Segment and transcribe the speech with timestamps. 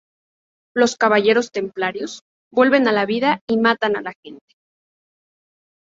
[0.73, 4.55] Los caballeros templarios vuelven a la vida y matan a la gente.